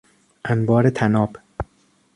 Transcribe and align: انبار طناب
انبار 0.45 0.89
طناب 0.89 1.37